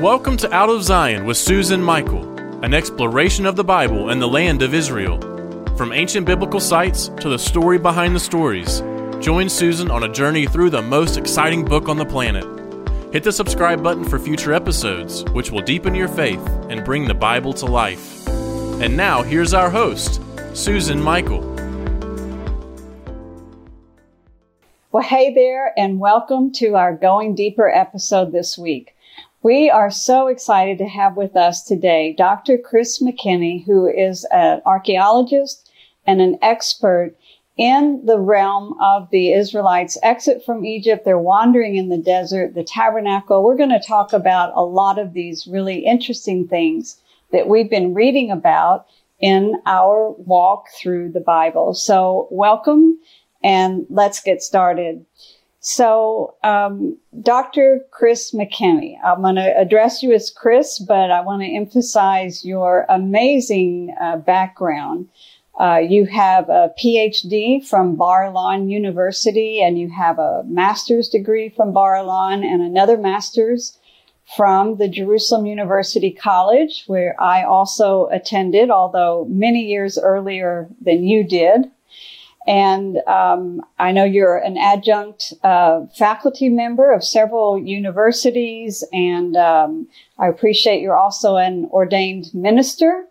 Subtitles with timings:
[0.00, 2.22] Welcome to Out of Zion with Susan Michael,
[2.62, 5.18] an exploration of the Bible and the land of Israel.
[5.76, 8.80] From ancient biblical sites to the story behind the stories,
[9.18, 12.44] join Susan on a journey through the most exciting book on the planet.
[13.12, 17.14] Hit the subscribe button for future episodes, which will deepen your faith and bring the
[17.14, 18.24] Bible to life.
[18.28, 20.22] And now, here's our host,
[20.54, 21.40] Susan Michael.
[24.92, 28.94] Well, hey there, and welcome to our Going Deeper episode this week.
[29.48, 32.58] We are so excited to have with us today Dr.
[32.58, 35.70] Chris McKinny, who is an archaeologist
[36.06, 37.16] and an expert
[37.56, 41.06] in the realm of the Israelites' exit from Egypt.
[41.06, 43.42] They're wandering in the desert, the tabernacle.
[43.42, 47.00] We're going to talk about a lot of these really interesting things
[47.32, 48.84] that we've been reading about
[49.18, 51.72] in our walk through the Bible.
[51.72, 52.98] So welcome
[53.42, 55.06] and let's get started.
[55.60, 57.80] So, um, Dr.
[57.90, 62.86] Chris McKinny, I'm going to address you as Chris, but I want to emphasize your
[62.88, 65.08] amazing uh, background.
[65.58, 71.72] Uh, you have a PhD from Bar-Ilan University, and you have a master's degree from
[71.72, 73.76] Bar-Ilan, and another master's
[74.36, 81.24] from the Jerusalem University College, where I also attended, although many years earlier than you
[81.24, 81.70] did.
[82.48, 89.86] And um, I know you're an adjunct uh, faculty member of several universities, and um,
[90.18, 93.04] I appreciate you're also an ordained minister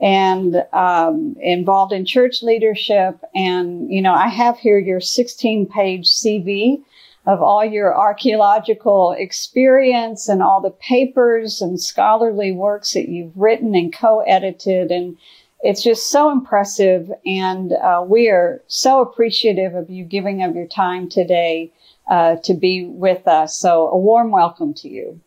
[0.00, 3.20] and um, involved in church leadership.
[3.34, 6.82] And you know, I have here your 16-page CV
[7.26, 13.74] of all your archaeological experience and all the papers and scholarly works that you've written
[13.74, 15.18] and co-edited and
[15.62, 17.10] it's just so impressive.
[17.24, 21.72] And uh, we are so appreciative of you giving of your time today
[22.10, 23.56] uh, to be with us.
[23.56, 25.20] So a warm welcome to you.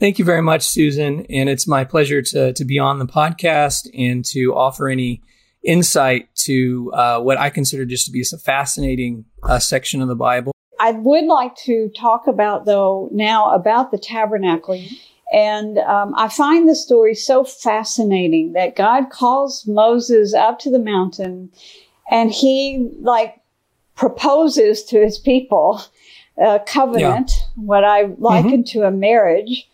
[0.00, 1.26] Thank you very much, Susan.
[1.26, 5.22] And it's my pleasure to, to be on the podcast and to offer any
[5.62, 10.16] insight to uh, what I consider just to be a fascinating uh, section of the
[10.16, 10.52] Bible.
[10.80, 14.82] I would like to talk about, though, now about the tabernacle.
[15.32, 20.78] And um, I find the story so fascinating that God calls Moses up to the
[20.78, 21.50] mountain
[22.10, 23.40] and he like
[23.96, 25.82] proposes to his people
[26.36, 27.46] a covenant, yeah.
[27.56, 28.80] what I liken mm-hmm.
[28.80, 29.68] to a marriage.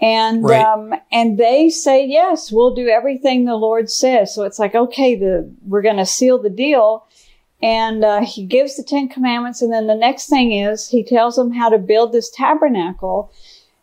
[0.00, 0.64] And, right.
[0.64, 4.34] um, and they say, yes, we'll do everything the Lord says.
[4.34, 7.06] So it's like, okay, the, we're going to seal the deal.
[7.62, 9.62] And, uh, he gives the Ten Commandments.
[9.62, 13.32] And then the next thing is he tells them how to build this tabernacle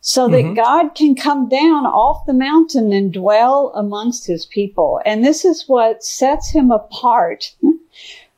[0.01, 0.53] so that mm-hmm.
[0.53, 5.01] God can come down off the mountain and dwell amongst his people.
[5.05, 7.53] And this is what sets him apart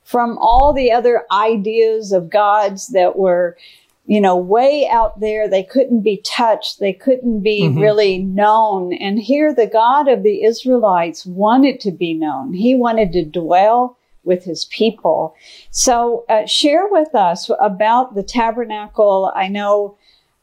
[0.04, 3.56] from all the other ideas of gods that were,
[4.08, 5.48] you know, way out there.
[5.48, 6.80] They couldn't be touched.
[6.80, 7.80] They couldn't be mm-hmm.
[7.80, 8.94] really known.
[8.94, 12.54] And here the God of the Israelites wanted to be known.
[12.54, 15.36] He wanted to dwell with his people.
[15.70, 19.32] So uh, share with us about the tabernacle.
[19.36, 19.98] I know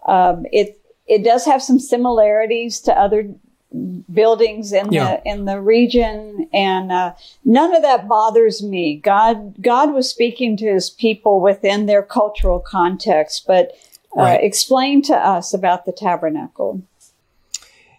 [0.06, 0.77] um, it
[1.08, 3.28] it does have some similarities to other
[4.12, 5.16] buildings in yeah.
[5.16, 7.14] the in the region and uh,
[7.44, 12.60] none of that bothers me god god was speaking to his people within their cultural
[12.60, 13.72] context but
[14.16, 14.42] uh, right.
[14.42, 16.82] explain to us about the tabernacle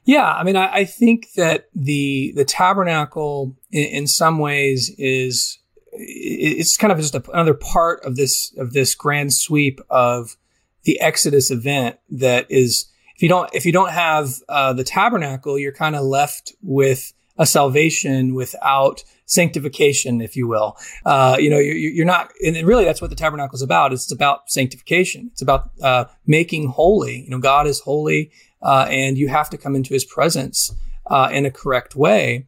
[0.06, 5.60] yeah i mean I, I think that the the tabernacle in, in, some ways is
[5.92, 10.36] it's kind of just a, another part of this of this grand sweep of
[10.84, 15.60] the exodus event that is if you don't if you don't have uh, the tabernacle,
[15.60, 20.78] you're kind of left with a salvation without sanctification, if you will.
[21.06, 23.92] Uh, you know, you're, you're, not, and really that's what the tabernacle is about.
[23.92, 25.32] It's about sanctification.
[25.34, 27.24] It's about uh, making holy.
[27.24, 28.32] You know, God is holy,
[28.62, 30.74] uh, and you have to come into His presence
[31.08, 32.48] uh, in a correct way.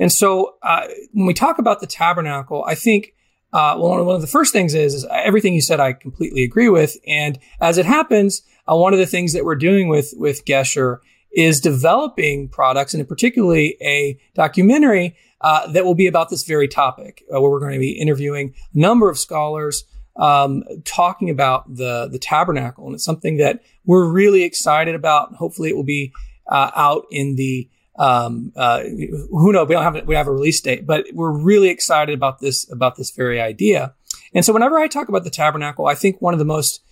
[0.00, 3.14] And so, uh, when we talk about the tabernacle, I think.
[3.52, 6.96] well, one of the first things is, is everything you said, I completely agree with.
[7.06, 10.98] And as it happens, uh, one of the things that we're doing with with Gesher
[11.32, 17.22] is developing products, and particularly a documentary uh, that will be about this very topic,
[17.32, 19.84] uh, where we're going to be interviewing a number of scholars
[20.16, 25.34] um, talking about the the tabernacle, and it's something that we're really excited about.
[25.36, 26.12] Hopefully, it will be
[26.50, 29.68] uh, out in the um, uh, who knows?
[29.68, 32.96] We don't have we have a release date, but we're really excited about this about
[32.96, 33.94] this very idea.
[34.34, 36.82] And so, whenever I talk about the tabernacle, I think one of the most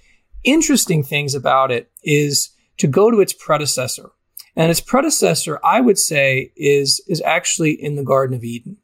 [0.47, 4.11] interesting things about it is to go to its predecessor.
[4.55, 8.79] And its predecessor, I would say, is, is actually in the Garden of Eden.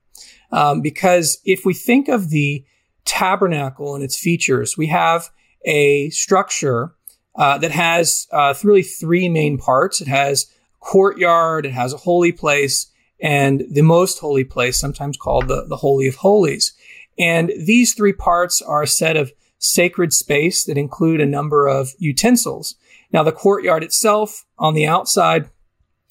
[0.51, 2.65] Um, because if we think of the
[3.07, 5.31] tabernacle and its features, we have
[5.65, 6.95] a structure
[7.37, 10.03] uh, that has uh, really three main parts.
[10.03, 15.17] It has a courtyard, it has a holy place, and the most holy place, sometimes
[15.17, 16.75] called the, the Holy of Holies.
[17.19, 19.33] And these three parts are a set of
[19.63, 22.75] sacred space that include a number of utensils.
[23.13, 25.49] Now, the courtyard itself on the outside,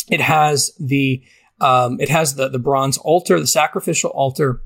[0.10, 1.24] it has the
[1.60, 4.62] um, it has the the bronze altar, the sacrificial altar.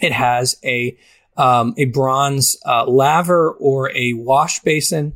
[0.00, 0.96] It has a
[1.36, 5.14] um, a bronze uh, laver or a wash basin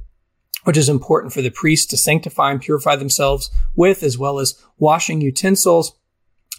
[0.65, 4.63] which is important for the priests to sanctify and purify themselves with, as well as
[4.77, 5.95] washing utensils.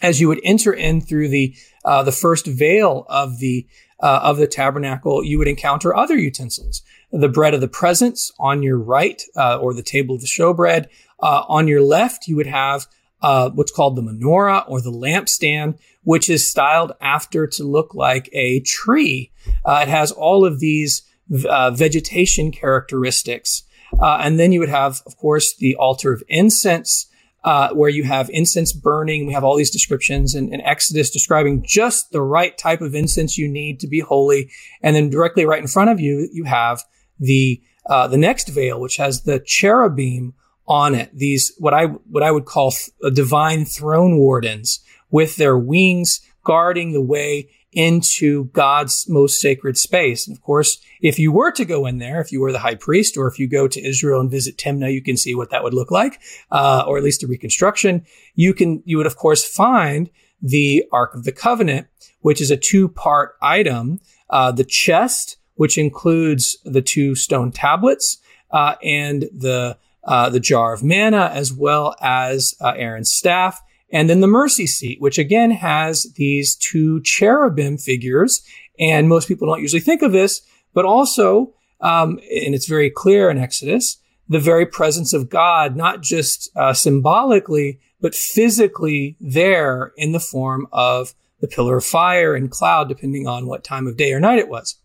[0.02, 1.56] As you would enter in through the
[1.86, 3.68] uh, the first veil of the
[4.02, 6.82] uh, of the tabernacle, you would encounter other utensils.
[7.12, 10.88] The bread of the presence on your right, uh, or the table of the showbread.
[11.22, 12.88] Uh, on your left, you would have
[13.22, 18.30] uh, what's called the menorah or the lampstand, which is styled after to look like
[18.32, 19.32] a tree.
[19.66, 23.64] Uh, it has all of these vegetation characteristics.
[24.00, 27.08] Uh, and then you would have, of course, the altar of incense,
[27.44, 29.26] uh, where you have incense burning.
[29.26, 33.48] We have all these descriptions in, Exodus describing just the right type of incense you
[33.48, 34.52] need to be holy.
[34.82, 36.84] And then directly right in front of you, you have
[37.20, 40.34] the uh, the next veil, which has the cherubim
[40.68, 41.10] on it.
[41.14, 46.92] These what I what I would call th- divine throne wardens with their wings guarding
[46.94, 50.28] the way into God's most sacred space.
[50.28, 52.76] And of course, if you were to go in there, if you were the high
[52.76, 55.64] priest, or if you go to Israel and visit Timnah, you can see what that
[55.64, 56.20] would look like,
[56.52, 58.06] uh, or at least a reconstruction.
[58.36, 60.10] You can, you would of course find
[60.42, 61.88] the Ark of the Covenant,
[62.22, 64.00] which is a two-part item.
[64.30, 68.18] Uh, the chest, which includes the two stone tablets,
[68.52, 73.62] uh, and the uh, the jar of manna, as well as uh, Aaron's staff.
[73.92, 78.44] And then the mercy seat, which again has these two cherubim figures.
[78.80, 80.42] And most people don't usually think of this,
[80.74, 83.98] but also, um, and it's very clear in Exodus,
[84.28, 90.68] the very presence of God, not just uh, symbolically, but physically there in the form
[90.72, 94.40] of the pillar of fire and cloud, depending on what time of day or night
[94.40, 94.76] it was.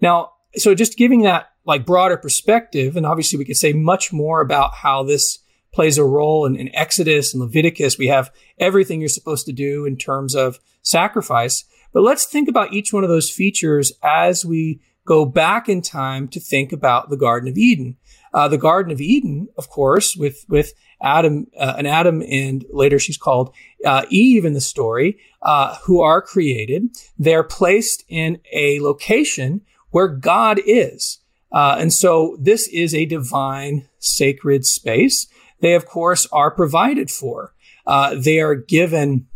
[0.00, 4.40] Now, so just giving that like broader perspective, and obviously we could say much more
[4.40, 5.38] about how this
[5.72, 7.98] plays a role in, in Exodus and Leviticus.
[7.98, 11.64] We have everything you're supposed to do in terms of sacrifice.
[11.92, 16.28] But let's think about each one of those features as we go back in time
[16.28, 17.96] to think about the Garden of Eden.
[18.32, 22.98] Uh, the Garden of Eden, of course, with with Adam uh, and Adam, and later
[22.98, 23.54] she's called
[23.86, 26.90] uh, Eve in the story, uh, who are created.
[27.18, 31.20] They're placed in a location where God is,
[31.50, 35.26] uh, and so this is a divine, sacred space
[35.60, 37.54] they of course are provided for.
[37.86, 39.26] Uh, they are given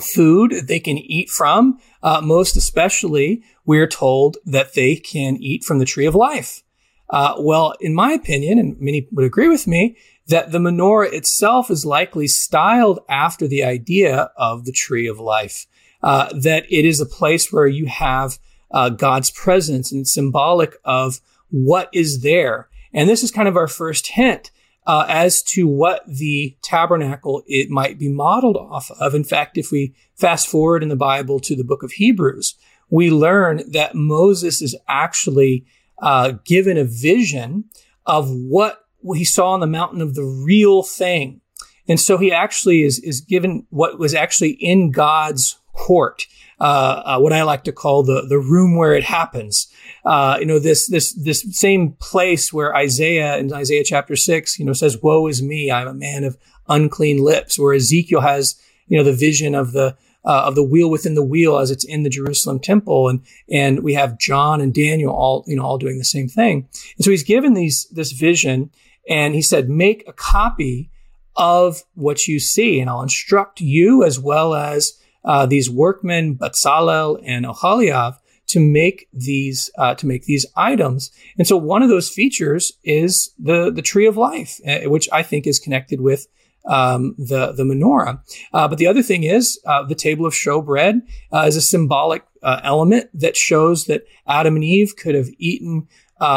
[0.00, 1.78] food they can eat from.
[2.02, 6.62] Uh, most especially, we're told that they can eat from the tree of life.
[7.08, 9.96] Uh, well, in my opinion, and many would agree with me,
[10.26, 15.66] that the menorah itself is likely styled after the idea of the tree of life.
[16.02, 18.38] Uh, that it is a place where you have
[18.70, 21.20] uh, God's presence and symbolic of
[21.50, 22.68] what is there.
[22.92, 24.50] And this is kind of our first hint
[24.86, 29.14] uh, as to what the tabernacle it might be modeled off of.
[29.14, 32.54] In fact, if we fast forward in the Bible to the book of Hebrews,
[32.90, 35.64] we learn that Moses is actually
[36.02, 37.64] uh, given a vision
[38.06, 38.84] of what
[39.14, 41.40] he saw on the mountain of the real thing.
[41.88, 46.26] And so he actually is, is given what was actually in God's court,
[46.60, 49.68] uh, uh, what I like to call the, the room where it happens
[50.04, 54.64] uh, you know, this, this, this same place where Isaiah in Isaiah chapter six, you
[54.64, 55.70] know, says, woe is me.
[55.70, 56.36] I'm a man of
[56.68, 60.90] unclean lips, where Ezekiel has, you know, the vision of the, uh, of the wheel
[60.90, 63.08] within the wheel as it's in the Jerusalem temple.
[63.08, 63.20] And,
[63.50, 66.68] and we have John and Daniel all, you know, all doing the same thing.
[66.96, 68.70] And so he's given these, this vision
[69.08, 70.90] and he said, make a copy
[71.36, 77.20] of what you see and I'll instruct you as well as, uh, these workmen, Bezalel
[77.24, 81.10] and Oholiab, to make these uh, to make these items.
[81.38, 85.22] And so one of those features is the the tree of life, uh, which I
[85.22, 86.26] think is connected with
[86.66, 88.20] um, the the menorah.
[88.52, 92.24] Uh, but the other thing is uh, the table of showbread uh, is a symbolic
[92.42, 95.88] uh, element that shows that Adam and Eve could have eaten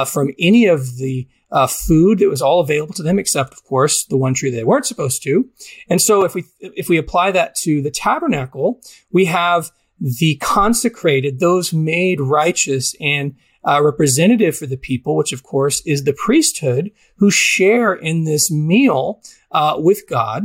[0.05, 4.05] from any of the uh, food that was all available to them, except of course
[4.05, 5.47] the one tree they weren't supposed to.
[5.89, 11.39] And so if we if we apply that to the tabernacle, we have the consecrated,
[11.39, 13.35] those made righteous and
[13.67, 18.49] uh, representative for the people, which of course is the priesthood, who share in this
[18.49, 20.43] meal uh, with God,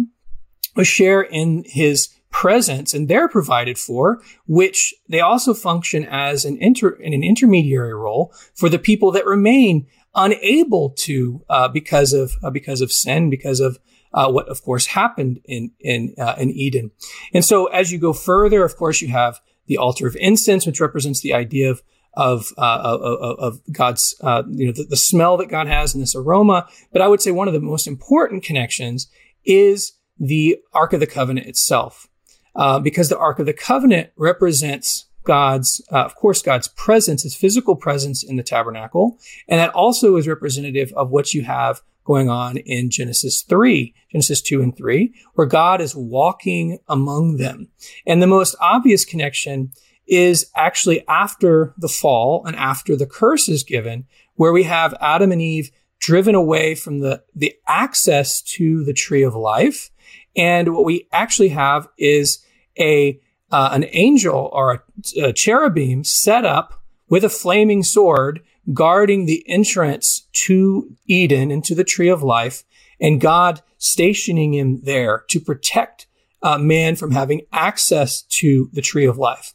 [0.75, 6.57] who share in His presence, and they're provided for, which they also function as an
[6.61, 12.33] inter in an intermediary role for the people that remain unable to uh, because of
[12.43, 13.79] uh, because of sin, because of
[14.15, 16.91] uh, what, of course, happened in in uh, in Eden.
[17.33, 20.81] And so, as you go further, of course, you have the altar of incense, which
[20.81, 21.83] represents the idea of
[22.15, 26.01] of, uh, of, of God's, uh, you know, the, the, smell that God has in
[26.01, 26.67] this aroma.
[26.93, 29.09] But I would say one of the most important connections
[29.47, 32.09] is the Ark of the Covenant itself,
[32.55, 37.35] uh, because the Ark of the Covenant represents God's, uh, of course, God's presence, His
[37.35, 42.29] physical presence in the tabernacle, and that also is representative of what you have going
[42.29, 47.69] on in Genesis 3, Genesis 2 and 3, where God is walking among them.
[48.07, 49.73] And the most obvious connection
[50.07, 55.33] is actually after the fall and after the curse is given, where we have Adam
[55.33, 59.91] and Eve driven away from the, the access to the tree of life.
[60.35, 62.45] And what we actually have is
[62.79, 63.21] a,
[63.53, 64.85] uh, an angel or
[65.17, 66.82] a, a cherubim set up
[67.13, 68.41] with a flaming sword
[68.73, 72.65] guarding the entrance to Eden into the tree of life
[72.99, 76.07] and God stationing him there to protect
[76.43, 79.53] uh, man from having access to the tree of life.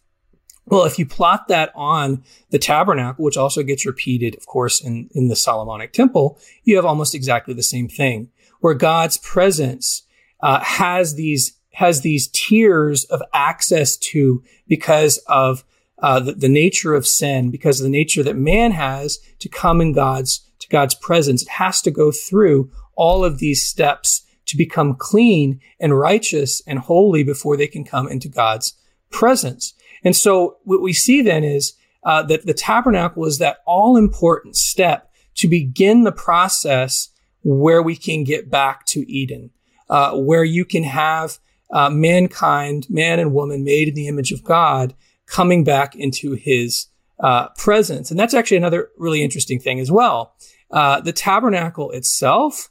[0.68, 5.10] Well, if you plot that on the tabernacle, which also gets repeated, of course, in,
[5.16, 10.04] in the Solomonic temple, you have almost exactly the same thing where God's presence
[10.44, 15.64] uh, has these has these tiers of access to because of
[16.00, 19.82] uh, the, the nature of sin, because of the nature that man has to come
[19.82, 21.42] in God's to God's presence.
[21.44, 26.80] It has to go through all of these steps to become clean and righteous and
[26.80, 28.74] holy before they can come into God's
[29.12, 29.74] presence.
[30.04, 31.74] And so what we see then is
[32.04, 37.10] uh, that the tabernacle is that all important step to begin the process
[37.44, 39.52] where we can get back to Eden,
[39.90, 41.40] uh, where you can have
[41.72, 44.96] uh, mankind, man and woman made in the image of God,
[45.28, 46.88] coming back into his
[47.20, 48.12] uh, presence.
[48.12, 50.36] And that's actually another really interesting thing as well.
[50.72, 52.70] Uh, the tabernacle itself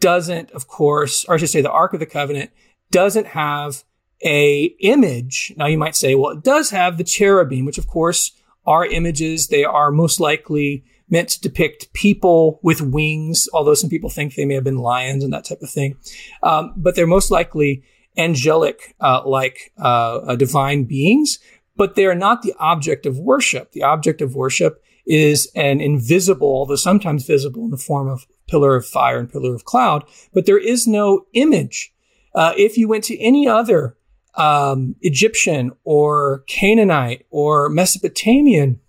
[0.00, 2.50] doesn't, of course, or I should say the Ark of the Covenant
[2.90, 3.84] doesn't have
[4.24, 5.52] a image.
[5.56, 8.32] Now you might say, well, it does have the cherubim, which of course
[8.66, 9.48] are images.
[9.48, 14.44] They are most likely meant to depict people with wings, although some people think they
[14.44, 15.96] may have been lions and that type of thing.
[16.42, 17.82] Um, but they're most likely
[18.16, 21.38] angelic, uh, like uh, uh, divine beings,
[21.78, 23.72] but they are not the object of worship.
[23.72, 28.76] The object of worship is an invisible, although sometimes visible in the form of pillar
[28.76, 30.04] of fire and pillar of cloud,
[30.34, 31.94] but there is no image.
[32.34, 33.96] Uh, if you went to any other
[34.34, 38.80] um, Egyptian or Canaanite or Mesopotamian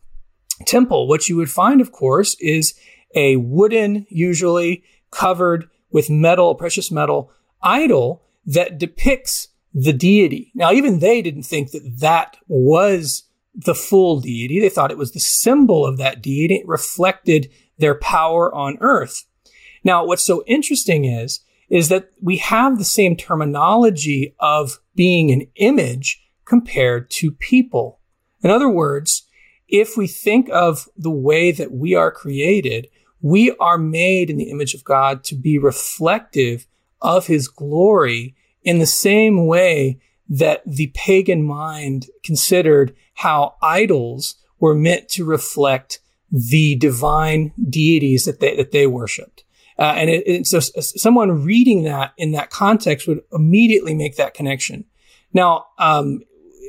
[0.65, 2.73] temple, what you would find, of course, is
[3.15, 7.31] a wooden, usually covered with metal, precious metal
[7.61, 10.51] idol that depicts the deity.
[10.55, 13.23] Now, even they didn't think that that was
[13.53, 14.59] the full deity.
[14.59, 16.55] They thought it was the symbol of that deity.
[16.55, 19.25] It reflected their power on earth.
[19.83, 25.45] Now, what's so interesting is is that we have the same terminology of being an
[25.57, 27.99] image compared to people.
[28.41, 29.27] In other words,
[29.67, 32.87] if we think of the way that we are created,
[33.21, 36.65] we are made in the image of God to be reflective
[37.01, 39.99] of his glory in the same way
[40.29, 45.99] that the pagan mind considered how idols were meant to reflect
[46.31, 49.43] the divine deities that they, that they worshiped.
[49.79, 54.33] Uh, and it, it, so someone reading that in that context would immediately make that
[54.33, 54.83] connection.
[55.33, 56.21] Now, um,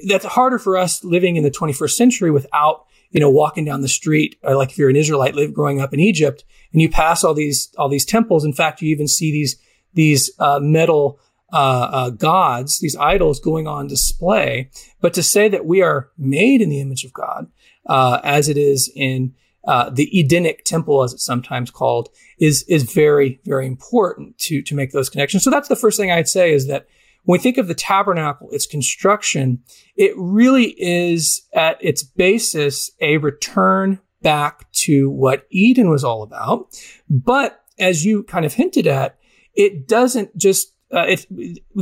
[0.06, 3.88] that's harder for us living in the 21st century without, you know, walking down the
[3.88, 7.24] street, or like if you're an Israelite live growing up in Egypt and you pass
[7.24, 8.44] all these, all these temples.
[8.44, 9.56] In fact, you even see these,
[9.92, 11.18] these, uh, metal,
[11.52, 14.70] uh, uh, gods, these idols going on display.
[15.00, 17.48] But to say that we are made in the image of God,
[17.86, 19.34] uh, as it is in
[19.66, 24.74] uh, the Edenic temple, as it's sometimes called, is is very very important to to
[24.74, 25.44] make those connections.
[25.44, 26.86] So that's the first thing I'd say is that
[27.24, 29.62] when we think of the tabernacle, its construction,
[29.96, 36.68] it really is at its basis a return back to what Eden was all about.
[37.08, 39.18] But as you kind of hinted at,
[39.54, 41.26] it doesn't just uh, it,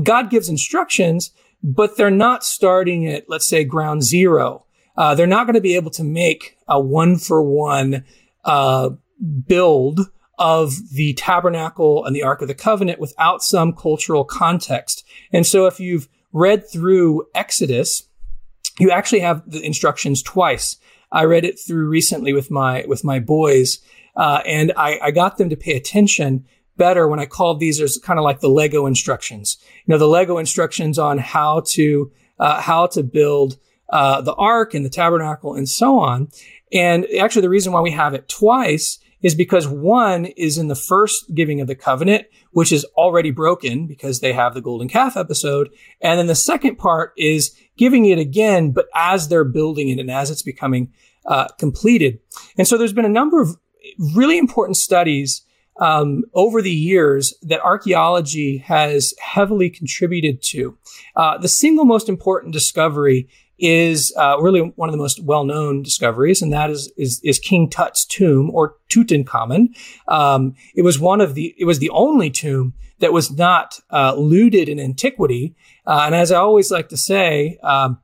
[0.02, 4.64] God gives instructions, but they're not starting at let's say ground zero
[4.98, 8.04] uh, they're not going to be able to make a one for one
[9.46, 10.00] build
[10.38, 15.06] of the tabernacle and the Ark of the Covenant without some cultural context.
[15.32, 18.08] And so if you've read through Exodus,
[18.80, 20.76] you actually have the instructions twice.
[21.12, 23.78] I read it through recently with my with my boys,
[24.16, 26.44] uh, and I, I got them to pay attention
[26.78, 29.58] better when I called these as kind of like the Lego instructions.
[29.84, 33.58] You know, the Lego instructions on how to uh, how to build
[33.90, 36.28] uh, the ark and the tabernacle and so on.
[36.72, 40.76] And actually, the reason why we have it twice is because one is in the
[40.76, 45.16] first giving of the covenant, which is already broken because they have the golden calf
[45.16, 45.70] episode.
[46.00, 50.10] And then the second part is giving it again, but as they're building it and
[50.10, 50.92] as it's becoming
[51.26, 52.20] uh, completed.
[52.56, 53.56] And so there's been a number of
[54.14, 55.42] really important studies
[55.78, 60.76] um, over the years that archaeology has heavily contributed to.
[61.16, 66.40] Uh, the single most important discovery is uh, really one of the most well-known discoveries,
[66.42, 69.68] and that is is, is King Tut's tomb or Tutankhamun.
[70.06, 74.14] Um, it was one of the it was the only tomb that was not uh,
[74.14, 75.56] looted in antiquity,
[75.86, 77.58] uh, and as I always like to say.
[77.62, 78.00] Um,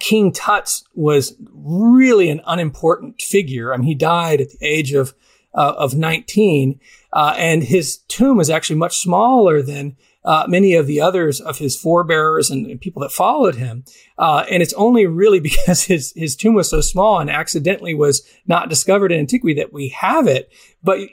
[0.00, 3.72] King Tut was really an unimportant figure.
[3.72, 5.14] I mean, he died at the age of
[5.56, 6.78] uh, of 19,
[7.12, 9.96] uh, and his tomb is actually much smaller than
[10.26, 13.84] uh, many of the others of his forebears and, and people that followed him.
[14.18, 18.28] Uh, and it's only really because his, his tomb was so small and accidentally was
[18.46, 20.52] not discovered in antiquity that we have it.
[20.82, 21.08] But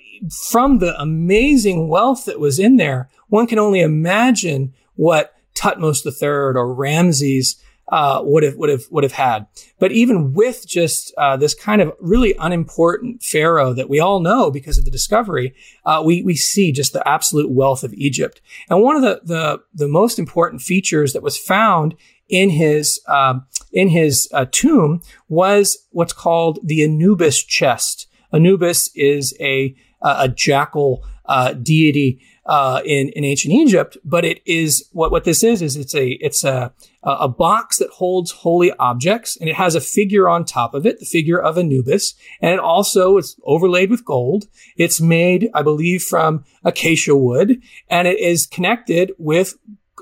[0.52, 6.60] from the amazing wealth that was in there, one can only imagine what Thutmose III
[6.60, 7.62] or Ramses
[7.94, 9.46] uh, would have would have would have had.
[9.78, 14.50] But even with just uh, this kind of really unimportant pharaoh that we all know
[14.50, 15.54] because of the discovery,
[15.86, 18.42] uh, we we see just the absolute wealth of Egypt.
[18.68, 21.94] And one of the the the most important features that was found
[22.28, 28.08] in his um, in his uh, tomb was what's called the Anubis chest.
[28.34, 34.90] Anubis is a a jackal uh, deity uh, in in ancient Egypt, but it is
[34.92, 36.74] what what this is is it's a it's a
[37.04, 41.00] a box that holds holy objects, and it has a figure on top of it,
[41.00, 44.46] the figure of Anubis, and it also is overlaid with gold.
[44.78, 49.56] It's made, I believe, from acacia wood, and it is connected with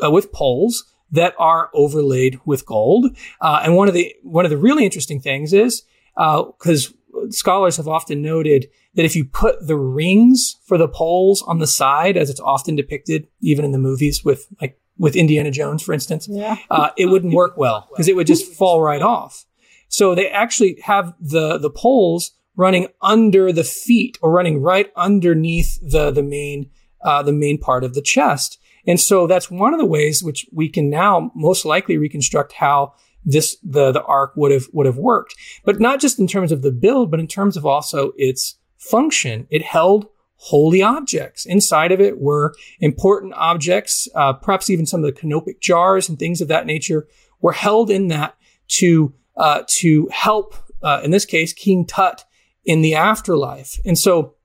[0.03, 3.17] uh, with poles that are overlaid with gold.
[3.39, 5.83] Uh, and one of the one of the really interesting things is
[6.15, 6.93] because uh,
[7.29, 11.67] scholars have often noted that if you put the rings for the poles on the
[11.67, 15.93] side, as it's often depicted, even in the movies with like with Indiana Jones, for
[15.93, 16.57] instance, yeah.
[16.69, 19.45] uh, it wouldn't work well because it would just fall right off.
[19.87, 25.79] So they actually have the the poles running under the feet or running right underneath
[25.81, 26.69] the the main
[27.03, 28.59] uh, the main part of the chest.
[28.87, 32.93] And so that's one of the ways which we can now most likely reconstruct how
[33.23, 35.35] this the the ark would have would have worked.
[35.63, 39.47] But not just in terms of the build, but in terms of also its function.
[39.49, 41.45] It held holy objects.
[41.45, 46.17] Inside of it were important objects, uh, perhaps even some of the canopic jars and
[46.17, 47.07] things of that nature
[47.41, 48.35] were held in that
[48.67, 52.25] to uh, to help, uh, in this case, King Tut
[52.65, 53.79] in the afterlife.
[53.85, 54.35] And so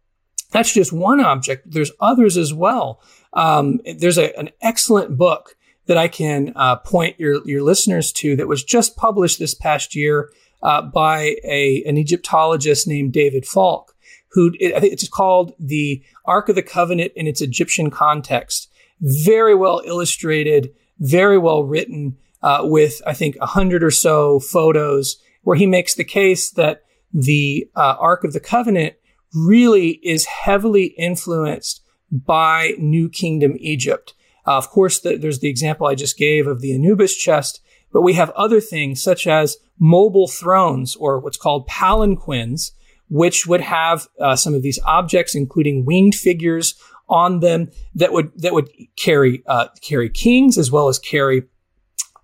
[0.53, 1.71] that's just one object.
[1.71, 3.03] There's others as well.
[3.33, 5.56] Um, there's a, an excellent book
[5.87, 9.95] that I can uh, point your, your listeners to that was just published this past
[9.95, 10.31] year
[10.63, 13.95] uh, by a, an Egyptologist named David Falk,
[14.33, 18.71] who it's called The Ark of the Covenant in its Egyptian Context.
[19.01, 25.17] Very well illustrated, very well written, uh, with I think a hundred or so photos
[25.43, 28.95] where he makes the case that the uh, Ark of the Covenant
[29.35, 34.15] really is heavily influenced by New Kingdom Egypt.
[34.47, 37.61] Uh, of course, the, there's the example I just gave of the Anubis chest,
[37.93, 42.73] but we have other things such as mobile thrones or what's called palanquins,
[43.09, 46.75] which would have uh, some of these objects, including winged figures
[47.09, 51.45] on them that would that would carry uh, carry kings as well as carry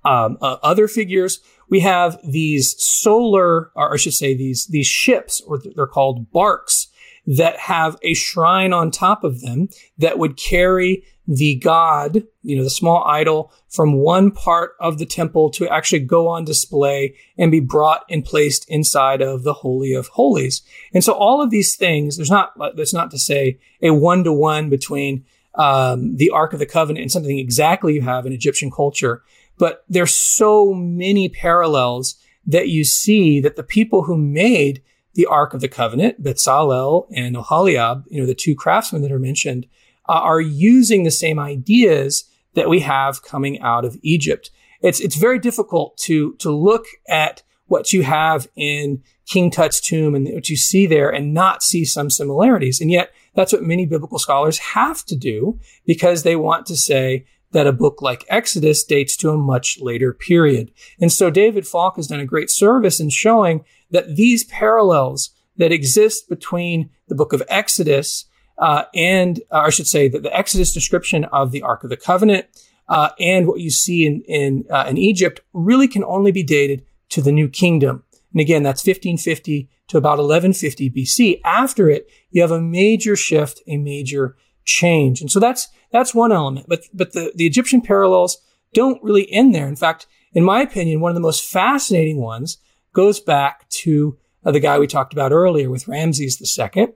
[0.04, 1.40] um, uh, other figures.
[1.68, 6.88] We have these solar, or I should say, these these ships, or they're called barks,
[7.26, 12.64] that have a shrine on top of them that would carry the god, you know,
[12.64, 17.52] the small idol from one part of the temple to actually go on display and
[17.52, 20.62] be brought and placed inside of the Holy of Holies.
[20.92, 24.32] And so all of these things, there's not, that's not to say a one to
[24.32, 28.70] one between um, the Ark of the Covenant and something exactly you have in Egyptian
[28.70, 29.22] culture,
[29.58, 34.82] but there's so many parallels that you see that the people who made
[35.14, 39.18] the Ark of the Covenant, Bezalel and Oholiab, you know, the two craftsmen that are
[39.18, 39.66] mentioned,
[40.08, 44.50] uh, are using the same ideas that we have coming out of Egypt.
[44.80, 50.14] It's, it's very difficult to, to look at what you have in King Tut's tomb
[50.14, 52.80] and what you see there and not see some similarities.
[52.80, 57.26] And yet that's what many biblical scholars have to do because they want to say
[57.52, 60.72] that a book like Exodus dates to a much later period.
[61.00, 65.72] And so David Falk has done a great service in showing that these parallels that
[65.72, 68.24] exist between the book of Exodus
[68.58, 71.96] uh, and, uh, I should say, that the Exodus description of the Ark of the
[71.96, 72.46] Covenant
[72.88, 76.84] uh, and what you see in in, uh, in Egypt really can only be dated
[77.10, 78.04] to the New Kingdom.
[78.32, 81.40] And again, that's 1550 to about 1150 BC.
[81.44, 85.20] After it, you have a major shift, a major change.
[85.20, 86.66] And so that's, that's one element.
[86.68, 88.38] But, but the, the Egyptian parallels
[88.74, 89.68] don't really end there.
[89.68, 92.58] In fact, in my opinion, one of the most fascinating ones
[92.92, 96.88] goes back to uh, the guy we talked about earlier with Ramses II.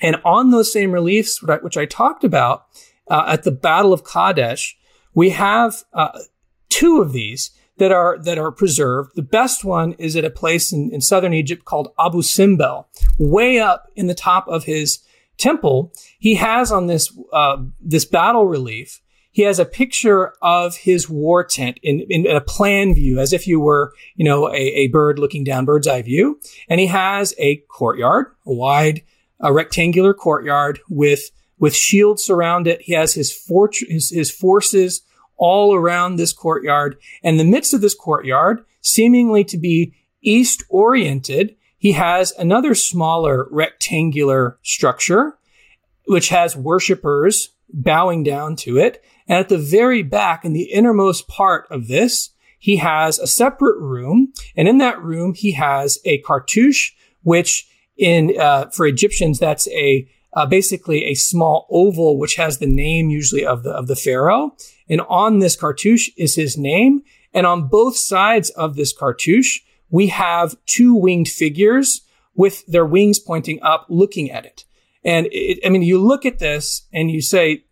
[0.00, 2.66] And on those same reliefs, which I, talked about
[3.08, 4.76] uh, at the Battle of Kadesh,
[5.14, 6.18] we have uh,
[6.68, 9.12] two of these that are that are preserved.
[9.14, 12.86] The best one is at a place in, in southern Egypt called Abu Simbel,
[13.18, 15.00] way up in the top of his
[15.38, 15.92] temple.
[16.18, 19.00] He has on this uh, this battle relief.
[19.30, 23.48] He has a picture of his war tent in, in a plan view, as if
[23.48, 26.38] you were, you know, a, a bird looking down bird's eye view.
[26.68, 29.02] And he has a courtyard, a wide,
[29.40, 32.82] a rectangular courtyard with with shields around it.
[32.82, 35.02] He has his, fort- his, his forces
[35.36, 36.96] all around this courtyard.
[37.22, 43.46] And the midst of this courtyard, seemingly to be east oriented, he has another smaller
[43.50, 45.36] rectangular structure,
[46.06, 49.04] which has worshippers bowing down to it.
[49.28, 53.78] And at the very back, in the innermost part of this, he has a separate
[53.78, 54.32] room.
[54.56, 56.92] And in that room, he has a cartouche,
[57.22, 57.68] which
[57.98, 63.10] in, uh, for Egyptians, that's a, uh, basically a small oval, which has the name
[63.10, 64.56] usually of the, of the pharaoh.
[64.88, 67.02] And on this cartouche is his name.
[67.34, 72.02] And on both sides of this cartouche, we have two winged figures
[72.34, 74.64] with their wings pointing up, looking at it.
[75.04, 77.64] And it, I mean, you look at this and you say,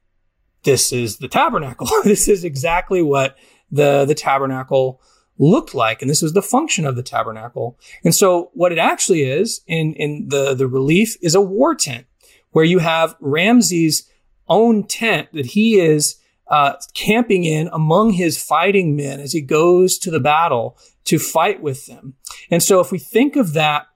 [0.65, 1.89] this is the tabernacle.
[2.05, 3.37] this is exactly what
[3.71, 5.01] the, the tabernacle
[5.39, 6.03] looked like.
[6.03, 7.79] And this was the function of the tabernacle.
[8.05, 12.07] And so what it actually is in, in the, the relief is a war tent
[12.51, 14.09] where you have Ramses'
[14.49, 16.17] own tent that he is
[16.53, 21.63] uh, camping in among his fighting men as he goes to the battle to fight
[21.63, 22.15] with them.
[22.51, 23.87] And so if we think of that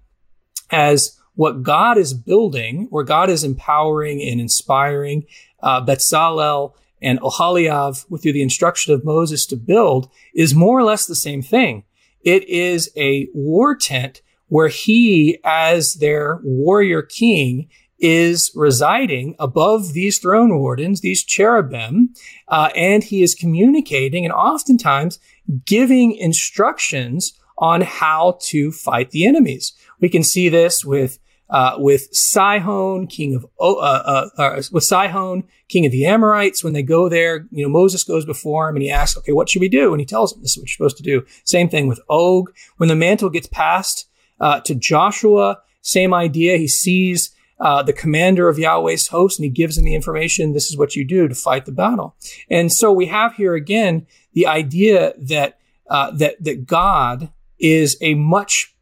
[0.71, 5.27] as what God is building, where God is empowering and inspiring
[5.63, 11.05] uh, Betzalel and Oholiab through the instruction of Moses to build is more or less
[11.05, 11.85] the same thing.
[12.23, 20.19] It is a war tent where he, as their warrior king, is residing above these
[20.19, 22.11] throne wardens, these cherubim,
[22.49, 25.19] uh, and he is communicating and oftentimes
[25.65, 29.73] giving instructions on how to fight the enemies.
[30.01, 35.45] We can see this with uh, with Sihon, king of uh, uh, uh, with Sihon,
[35.69, 36.65] king of the Amorites.
[36.65, 39.49] When they go there, you know Moses goes before him and he asks, "Okay, what
[39.49, 41.69] should we do?" And he tells him, "This is what you're supposed to do." Same
[41.69, 42.53] thing with Og.
[42.79, 44.09] When the mantle gets passed
[44.41, 46.57] uh, to Joshua, same idea.
[46.57, 50.53] He sees uh, the commander of Yahweh's host, and he gives him the information.
[50.53, 52.15] This is what you do to fight the battle.
[52.51, 58.15] And so we have here again the idea that uh, that that God is a
[58.15, 58.75] much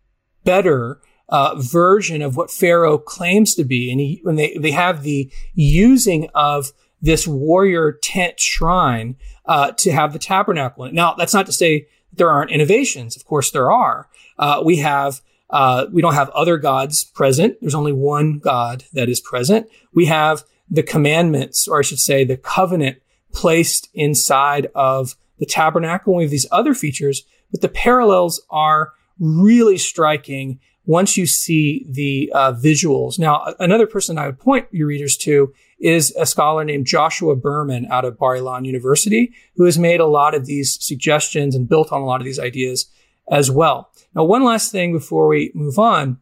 [0.44, 5.02] better uh, version of what Pharaoh claims to be, and he, when they they have
[5.02, 10.94] the using of this warrior tent shrine uh, to have the tabernacle in it.
[10.94, 13.14] Now, that's not to say there aren't innovations.
[13.14, 14.08] Of course, there are.
[14.38, 15.20] Uh, we have
[15.54, 17.56] uh, we don't have other gods present.
[17.60, 19.68] There's only one God that is present.
[19.94, 22.98] We have the commandments, or I should say, the covenant
[23.32, 26.16] placed inside of the tabernacle.
[26.16, 32.32] We have these other features, but the parallels are really striking once you see the
[32.34, 33.16] uh, visuals.
[33.16, 37.86] Now, another person I would point your readers to is a scholar named Joshua Berman
[37.92, 41.92] out of Bar Ilan University, who has made a lot of these suggestions and built
[41.92, 42.90] on a lot of these ideas
[43.30, 43.90] as well.
[44.14, 46.18] Now, one last thing before we move on.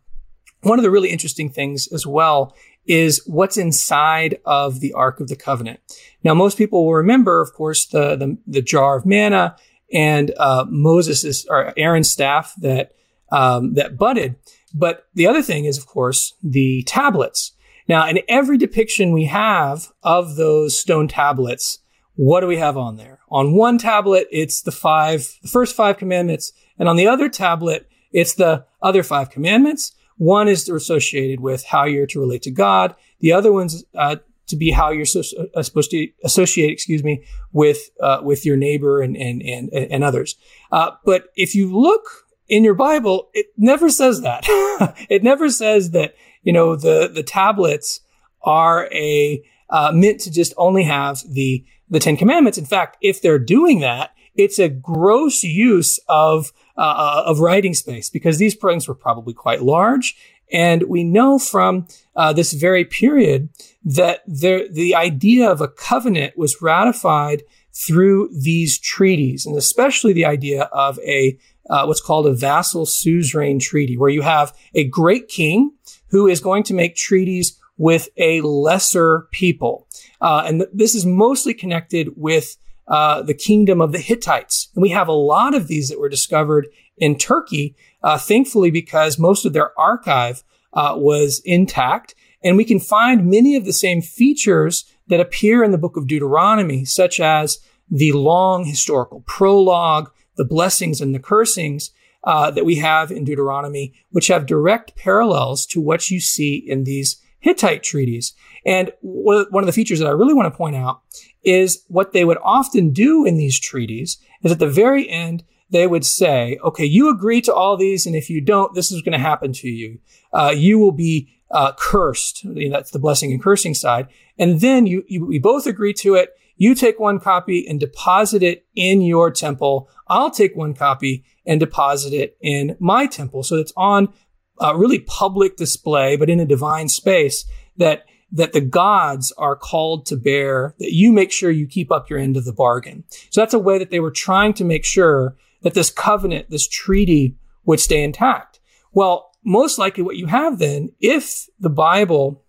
[0.63, 2.55] One of the really interesting things as well
[2.87, 5.81] is what's inside of the Ark of the Covenant.
[6.25, 9.57] Now, most people will remember, of course, the, the, the jar of manna
[9.93, 12.93] and uh, Moses' or Aaron's staff that
[13.31, 14.37] um, that budded.
[14.75, 17.53] But the other thing is, of course, the tablets.
[17.89, 21.79] Now, in every depiction we have of those stone tablets,
[22.15, 23.21] what do we have on there?
[23.31, 26.53] On one tablet, it's the five, the first five commandments.
[26.83, 29.93] And on the other tablet, it's the other five commandments.
[30.17, 32.97] One is associated with how you're to relate to God.
[33.21, 34.17] The other one's uh,
[34.49, 35.23] to be how you're so,
[35.55, 40.03] uh, supposed to associate, excuse me, with uh, with your neighbor and and and, and
[40.03, 40.35] others.
[40.73, 42.03] Uh, but if you look
[42.49, 44.43] in your Bible, it never says that.
[45.09, 48.01] it never says that you know the the tablets
[48.43, 49.41] are a
[49.71, 52.59] uh, meant to just only have the the Ten Commandments.
[52.59, 58.11] In fact, if they're doing that, it's a gross use of uh, of writing space
[58.11, 60.17] because these programs were probably quite large.
[60.53, 63.49] And we know from uh, this very period
[63.85, 70.27] that there, the idea of a covenant was ratified through these treaties, and especially the
[70.27, 71.39] idea of a
[71.71, 75.73] uh, what's called a vassal suzerain treaty, where you have a great king
[76.09, 79.87] who is going to make treaties with a lesser people.
[80.21, 82.57] Uh, and th- this is mostly connected with
[82.93, 84.69] uh, the kingdom of the Hittites.
[84.75, 89.19] And we have a lot of these that were discovered in Turkey, uh, thankfully, because
[89.19, 92.15] most of their archive uh, was intact.
[92.45, 96.07] And we can find many of the same features that appear in the book of
[96.07, 101.93] Deuteronomy, such as the long historical prologue, the blessings and the cursings
[102.25, 106.85] uh, that we have in Deuteronomy, which have direct parallels to what you see in
[106.85, 108.35] these Hittite treaties.
[108.65, 111.03] And one of the features that I really want to point out
[111.43, 115.89] is what they would often do in these treaties is at the very end, they
[115.89, 118.07] would say, okay, you agree to all these.
[118.07, 119.99] And if you don't, this is going to happen to you.
[120.33, 122.45] Uh, you will be uh, cursed.
[122.45, 124.07] That's the blessing and cursing side.
[124.39, 126.31] And then you, you, we both agree to it.
[126.57, 129.91] You take one copy and deposit it in your temple.
[130.07, 133.43] I'll take one copy and deposit it in my temple.
[133.43, 134.13] So it's on
[134.61, 137.45] uh, really public display, but in a divine space
[137.77, 142.09] that that the gods are called to bear, that you make sure you keep up
[142.09, 143.05] your end of the bargain.
[143.29, 146.67] So that's a way that they were trying to make sure that this covenant, this
[146.67, 147.37] treaty
[147.67, 148.59] would stay intact.
[148.93, 152.43] Well, most likely what you have then, if the Bible,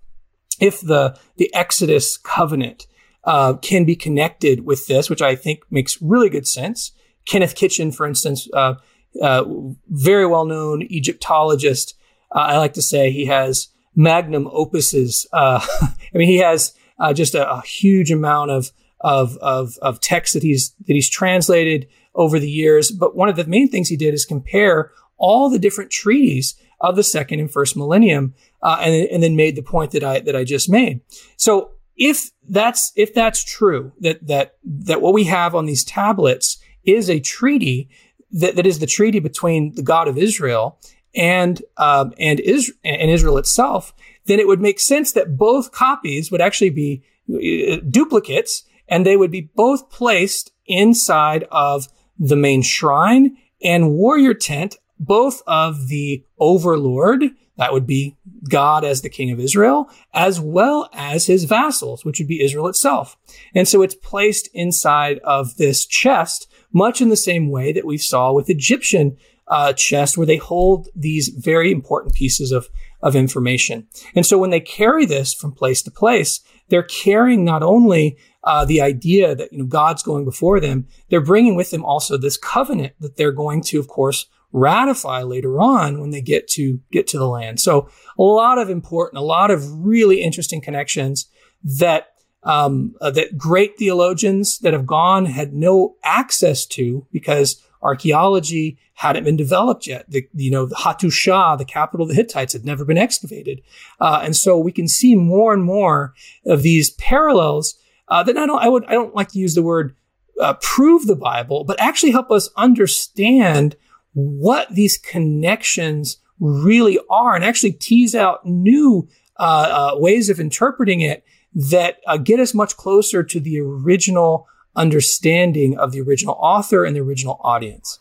[0.60, 2.88] if the, the Exodus covenant,
[3.26, 6.94] uh, can be connected with this, which I think makes really good sense.
[7.26, 8.76] Kenneth Kitchen, for instance, uh,
[9.21, 9.43] uh,
[9.88, 11.95] very well known Egyptologist.
[12.34, 15.26] Uh, I like to say he has magnum opuses.
[15.32, 18.71] Uh, I mean, he has uh, just a, a, huge amount of,
[19.02, 22.91] of, of, of text that he's, that he's translated over the years.
[22.91, 26.95] But one of the main things he did is compare all the different treaties of
[26.95, 30.36] the second and first millennium, uh, and, and then made the point that I, that
[30.36, 30.99] I just made.
[31.38, 36.58] So if that's, if that's true, that, that, that what we have on these tablets
[36.84, 37.89] is a treaty
[38.34, 40.80] that, that is the treaty between the God of Israel
[41.15, 43.93] and um, and, Is- and Israel itself,
[44.26, 49.15] then it would make sense that both copies would actually be uh, duplicates, and they
[49.15, 56.24] would be both placed inside of the main shrine and warrior tent, both of the
[56.39, 57.24] overlord,
[57.58, 58.17] that would be
[58.50, 62.67] God as the king of Israel, as well as his vassals, which would be Israel
[62.67, 63.15] itself.
[63.54, 67.98] And so it's placed inside of this chest, much in the same way that we
[67.98, 69.74] saw with Egyptian uh,
[70.16, 72.70] where they hold these very important pieces of,
[73.02, 73.88] of information.
[74.16, 78.66] And so when they carry this from place to place, they're carrying not only uh,
[78.66, 82.38] the idea that you know God's going before them, they're bringing with them also this
[82.38, 87.08] covenant that they're going to, of course, ratify later on when they get to get
[87.08, 87.60] to the land.
[87.60, 91.28] So a lot of important, a lot of really interesting connections
[91.64, 92.12] that
[92.44, 99.24] um, uh, that great theologians that have gone had no access to because archaeology hadn't
[99.24, 100.06] been developed yet.
[100.10, 103.62] The, you know, the Hattusa, the capital of the Hittites, had never been excavated.
[104.00, 106.14] Uh, and so we can see more and more
[106.46, 107.76] of these parallels
[108.08, 109.96] uh, that I don't, I would, I don't like to use the word
[110.40, 113.76] uh, prove the Bible, but actually help us understand
[114.14, 119.08] what these connections really are and actually tease out new
[119.40, 121.24] uh, uh, ways of interpreting it
[121.56, 126.96] that uh, get us much closer to the original understanding of the original author and
[126.96, 128.00] the original audience.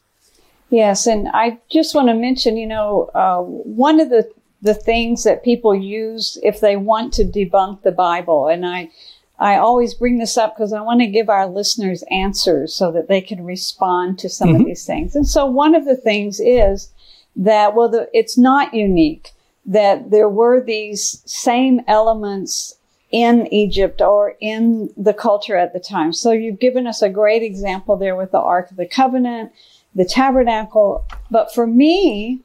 [0.71, 4.31] Yes, and I just want to mention, you know, uh, one of the
[4.63, 8.91] the things that people use if they want to debunk the Bible, and I
[9.39, 13.09] I always bring this up because I want to give our listeners answers so that
[13.09, 14.61] they can respond to some mm-hmm.
[14.61, 15.17] of these things.
[15.17, 16.91] And so one of the things is
[17.37, 19.33] that well, the, it's not unique
[19.67, 22.77] that there were these same elements
[23.13, 26.13] in Egypt or in the culture at the time.
[26.15, 29.53] So you've given us a great example there with the Ark of the Covenant,
[29.95, 31.05] the tabernacle.
[31.31, 32.41] But for me,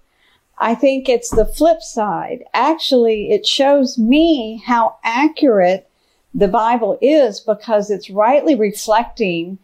[0.60, 2.43] I think it's the flip side.
[2.53, 5.89] Actually, it shows me how accurate
[6.34, 9.60] the Bible is because it's rightly reflecting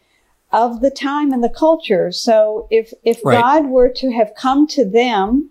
[0.53, 2.11] of the time and the culture.
[2.11, 3.39] So if, if right.
[3.39, 5.49] God were to have come to them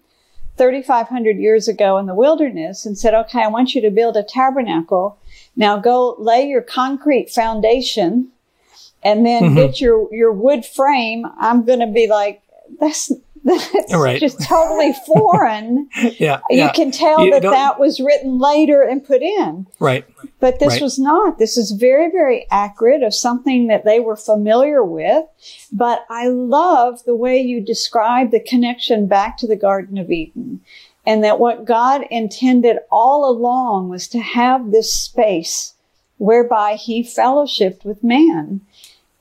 [0.56, 4.22] 3,500 years ago in the wilderness and said, okay, I want you to build a
[4.22, 5.18] tabernacle
[5.56, 8.28] now go lay your concrete foundation
[9.02, 9.54] and then mm-hmm.
[9.56, 11.26] get your, your wood frame.
[11.38, 12.42] I'm going to be like,
[12.80, 13.12] that's,
[13.44, 14.20] that's right.
[14.20, 15.88] just totally foreign.
[16.18, 16.40] yeah.
[16.48, 16.72] You yeah.
[16.72, 19.66] can tell you that that was written later and put in.
[19.80, 20.04] Right.
[20.38, 20.82] But this right.
[20.82, 21.38] was not.
[21.38, 25.24] This is very, very accurate of something that they were familiar with.
[25.72, 30.60] But I love the way you describe the connection back to the Garden of Eden
[31.04, 35.74] and that what God intended all along was to have this space
[36.18, 38.60] whereby he fellowshipped with man.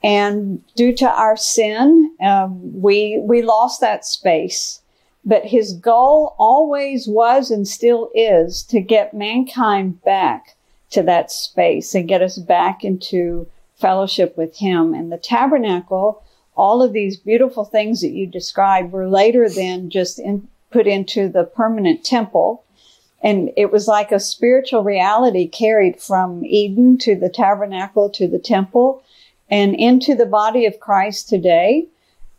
[0.03, 4.81] And due to our sin, um, we, we lost that space.
[5.23, 10.55] But his goal always was and still is to get mankind back
[10.91, 14.93] to that space and get us back into fellowship with him.
[14.93, 16.23] And the tabernacle,
[16.55, 21.29] all of these beautiful things that you described were later then just in, put into
[21.29, 22.63] the permanent temple.
[23.23, 28.39] And it was like a spiritual reality carried from Eden to the tabernacle to the
[28.39, 29.03] temple
[29.49, 31.88] and into the body of Christ today.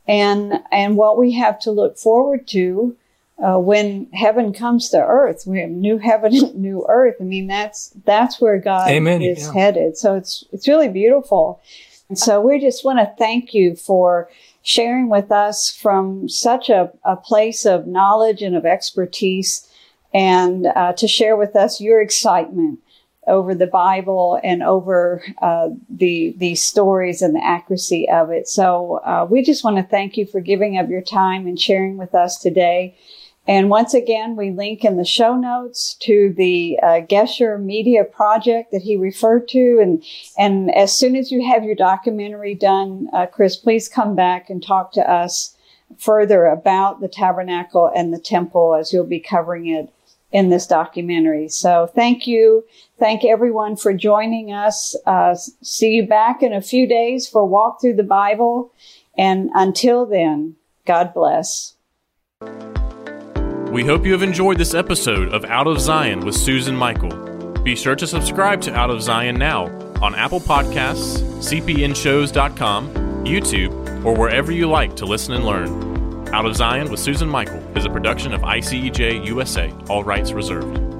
[0.09, 2.97] And, and what we have to look forward to
[3.43, 7.17] uh, when heaven comes to earth, we have new heaven, and new earth.
[7.21, 9.21] I mean, that's that's where God Amen.
[9.23, 9.53] is Yeah.
[9.53, 9.97] headed.
[9.97, 11.61] So it's it's really beautiful.
[12.09, 14.29] And so we just want to thank you for
[14.63, 19.69] sharing with us from such a, a place of knowledge and of expertise,
[20.15, 22.79] and uh, to share with us your excitement
[23.27, 28.49] over the Bible and over uh, the stories and the accuracy of it.
[28.49, 31.99] So uh, we just want to thank you for giving of your time and sharing
[31.99, 32.97] with us today.
[33.49, 38.71] And once again, we link in the show notes to the uh, Gesher Media project
[38.71, 39.81] that he referred to.
[39.83, 40.05] And,
[40.39, 44.63] and as soon as you have your documentary done, uh, Chris, please come back and
[44.63, 45.57] talk to us
[45.99, 49.93] further about the tabernacle and the temple as you'll be covering it
[50.31, 51.49] in this documentary.
[51.49, 52.65] So thank you.
[52.99, 54.97] Thank everyone for joining us.
[55.05, 58.73] Uh, see you back in a few days for Walk Through the Bible.
[59.19, 61.75] And until then, God bless.
[63.73, 67.09] We hope you have enjoyed this episode of Out of Zion with Susan Michael.
[67.63, 69.69] Be sure to subscribe to Out of Zion now
[70.03, 72.91] on Apple Podcasts, cpnshows.com,
[73.25, 76.29] YouTube, or wherever you like to listen and learn.
[76.35, 80.92] Out of Zion with Susan Michael is a production of ICEJ USA, all rights reserved.